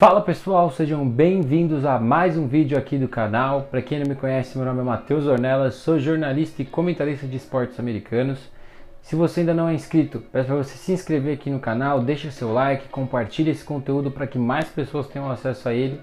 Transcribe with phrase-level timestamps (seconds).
[0.00, 3.62] Fala pessoal, sejam bem-vindos a mais um vídeo aqui do canal.
[3.62, 7.36] Para quem não me conhece, meu nome é Matheus Ornelas, sou jornalista e comentarista de
[7.36, 8.38] esportes americanos.
[9.02, 12.30] Se você ainda não é inscrito, peço para você se inscrever aqui no canal, deixe
[12.30, 16.00] seu like, compartilhe esse conteúdo para que mais pessoas tenham acesso a ele.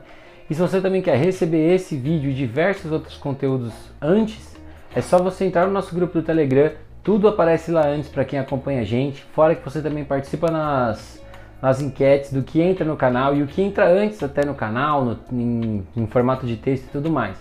[0.49, 3.71] E se você também quer receber esse vídeo e diversos outros conteúdos
[4.01, 4.57] antes,
[4.93, 8.39] é só você entrar no nosso grupo do Telegram, tudo aparece lá antes para quem
[8.39, 11.23] acompanha a gente, fora que você também participa nas
[11.61, 15.03] nas enquetes do que entra no canal e o que entra antes até no canal,
[15.03, 17.37] no, em, em formato de texto e tudo mais.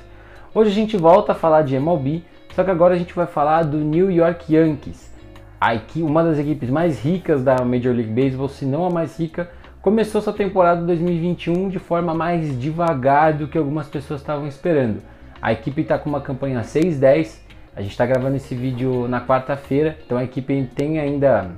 [0.54, 2.22] Hoje a gente volta a falar de MLB,
[2.54, 5.12] só que agora a gente vai falar do New York Yankees.
[5.60, 9.18] A equipe, uma das equipes mais ricas da Major League Baseball, se não a mais
[9.18, 9.50] rica,
[9.82, 15.02] começou sua temporada 2021 de forma mais devagar do que algumas pessoas estavam esperando.
[15.42, 17.40] A equipe está com uma campanha 6-10,
[17.76, 21.50] a gente está gravando esse vídeo na quarta-feira, então a equipe tem ainda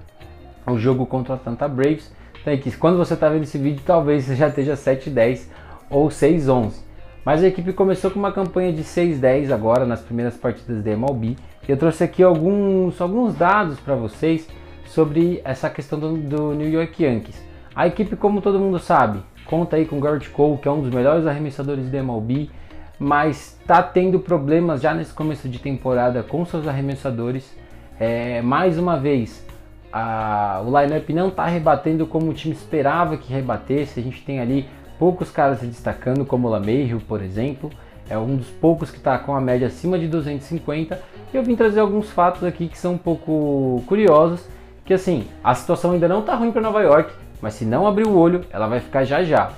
[0.66, 2.10] o jogo contra a Atlanta Braves,
[2.46, 5.46] então, que quando você está vendo esse vídeo, talvez você já esteja 7-10
[5.90, 6.74] ou 6-11.
[7.24, 11.36] Mas a equipe começou com uma campanha de 6-10 agora nas primeiras partidas da MLB.
[11.66, 14.48] E eu trouxe aqui alguns, alguns dados para vocês
[14.84, 17.42] sobre essa questão do, do, New York Yankees.
[17.74, 20.94] A equipe, como todo mundo sabe, conta aí com Garrett Cole, que é um dos
[20.94, 22.48] melhores arremessadores da MLB,
[22.96, 27.52] mas está tendo problemas já nesse começo de temporada com seus arremessadores.
[27.98, 29.44] É, mais uma vez,
[29.96, 33.98] a, o lineup não está rebatendo como o time esperava que rebatesse.
[33.98, 37.70] A gente tem ali poucos caras se destacando, como o Lameiro, por exemplo.
[38.10, 41.00] É um dos poucos que está com a média acima de 250.
[41.32, 44.46] E eu vim trazer alguns fatos aqui que são um pouco curiosos.
[44.84, 48.06] Que assim, a situação ainda não está ruim para Nova York, mas se não abrir
[48.06, 49.50] o olho, ela vai ficar já já.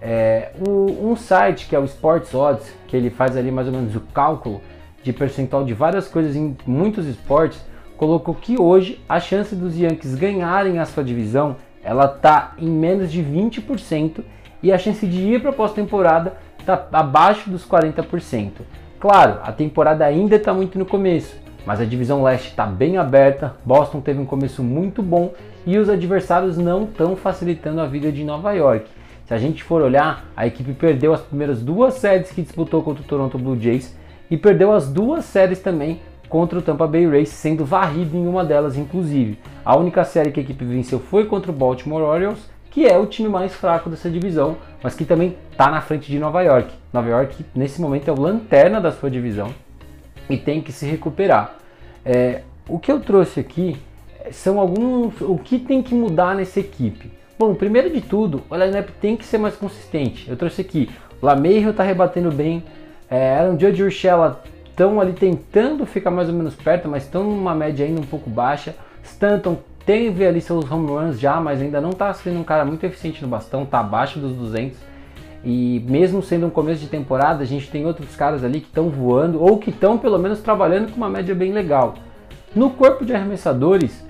[0.00, 3.74] É, o, um site que é o Sports Odds, que ele faz ali mais ou
[3.74, 4.62] menos o cálculo
[5.02, 7.62] de percentual de várias coisas em muitos esportes,
[8.02, 13.12] colocou que hoje a chance dos Yankees ganharem a sua divisão ela está em menos
[13.12, 14.24] de 20%
[14.60, 18.50] e a chance de ir para a pós-temporada está abaixo dos 40%.
[18.98, 23.54] Claro, a temporada ainda está muito no começo, mas a divisão leste está bem aberta.
[23.64, 25.32] Boston teve um começo muito bom
[25.64, 28.90] e os adversários não estão facilitando a vida de Nova York.
[29.26, 33.00] Se a gente for olhar, a equipe perdeu as primeiras duas séries que disputou contra
[33.00, 33.96] o Toronto Blue Jays
[34.28, 36.00] e perdeu as duas séries também
[36.32, 39.38] contra o Tampa Bay Rays, sendo varrido em uma delas, inclusive.
[39.62, 43.04] A única série que a equipe venceu foi contra o Baltimore Orioles, que é o
[43.04, 46.72] time mais fraco dessa divisão, mas que também está na frente de Nova York.
[46.90, 49.48] Nova York, nesse momento, é o lanterna da sua divisão
[50.26, 51.54] e tem que se recuperar.
[52.02, 53.76] É, o que eu trouxe aqui
[54.30, 55.20] são alguns.
[55.20, 57.12] o que tem que mudar nessa equipe.
[57.38, 60.30] Bom, primeiro de tudo, o lineup tem que ser mais consistente.
[60.30, 60.88] Eu trouxe aqui,
[61.20, 62.64] Lameiro está rebatendo bem,
[63.10, 64.42] é, Aaron Judge Urshela
[64.72, 68.28] estão ali tentando ficar mais ou menos perto, mas estão numa média ainda um pouco
[68.28, 68.74] baixa.
[69.04, 72.84] Stanton teve ali seus home runs já, mas ainda não está sendo um cara muito
[72.84, 74.78] eficiente no bastão, está abaixo dos 200.
[75.44, 78.88] E mesmo sendo um começo de temporada, a gente tem outros caras ali que estão
[78.88, 81.94] voando ou que estão pelo menos trabalhando com uma média bem legal.
[82.54, 84.04] No corpo de arremessadores,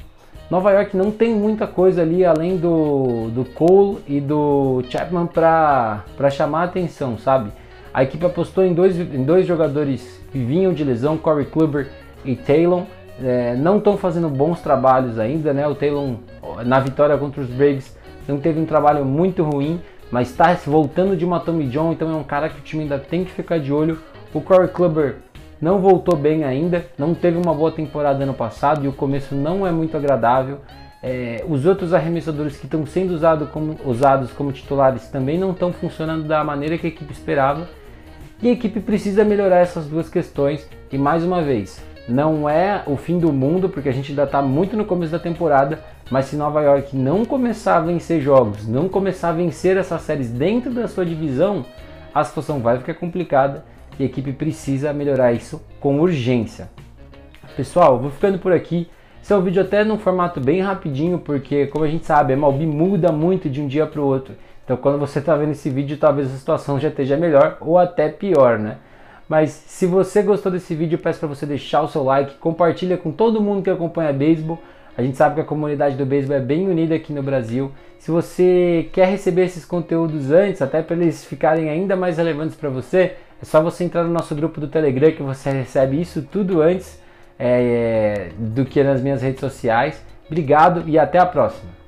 [0.51, 6.31] Nova York não tem muita coisa ali além do, do Cole e do Chapman para
[6.31, 7.51] chamar a atenção, sabe?
[7.93, 11.91] A equipe apostou em dois, em dois jogadores que vinham de lesão, Corey Kluber
[12.25, 12.85] e Taylor.
[13.23, 15.67] É, não estão fazendo bons trabalhos ainda, né?
[15.69, 16.17] O Taylor
[16.65, 21.25] na vitória contra os Braves não teve um trabalho muito ruim, mas está voltando de
[21.25, 23.73] uma Tommy John, então é um cara que o time ainda tem que ficar de
[23.73, 23.99] olho.
[24.33, 25.17] O Corey Kluber
[25.61, 29.67] não voltou bem ainda, não teve uma boa temporada ano passado e o começo não
[29.67, 30.61] é muito agradável.
[31.03, 35.73] É, os outros arremessadores que estão sendo usado como, usados como titulares também não estão
[35.73, 37.69] funcionando da maneira que a equipe esperava.
[38.43, 40.69] E a equipe precisa melhorar essas duas questões.
[40.91, 44.43] E mais uma vez, não é o fim do mundo, porque a gente ainda está
[44.43, 45.79] muito no começo da temporada.
[46.11, 50.29] Mas se Nova York não começar a vencer jogos, não começar a vencer essas séries
[50.29, 51.65] dentro da sua divisão,
[52.13, 53.65] a situação vai ficar complicada
[53.97, 56.69] e a equipe precisa melhorar isso com urgência.
[57.57, 58.89] Pessoal, vou ficando por aqui.
[59.23, 62.37] Esse é um vídeo até num formato bem rapidinho, porque como a gente sabe, a
[62.37, 64.35] MLB muda muito de um dia para o outro.
[64.65, 68.09] Então quando você está vendo esse vídeo, talvez a situação já esteja melhor ou até
[68.09, 68.79] pior, né?
[69.29, 73.13] Mas se você gostou desse vídeo, peço para você deixar o seu like, compartilha com
[73.13, 74.59] todo mundo que acompanha beisebol.
[74.99, 77.71] A gente sabe que a comunidade do beisebol é bem unida aqui no Brasil.
[78.01, 82.69] Se você quer receber esses conteúdos antes, até para eles ficarem ainda mais relevantes para
[82.69, 86.61] você, é só você entrar no nosso grupo do Telegram que você recebe isso tudo
[86.61, 87.01] antes
[87.39, 90.03] é, do que nas minhas redes sociais.
[90.27, 91.82] Obrigado e até a próxima.